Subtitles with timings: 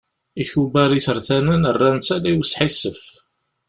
[0.43, 3.01] Ikubar isertanen rran-tt ala i usḥissef.